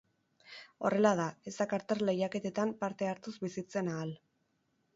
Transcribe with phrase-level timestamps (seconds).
[0.87, 4.19] Horrela da, ez da kartel lehiaketetan parte hartuz bizitzen ahal.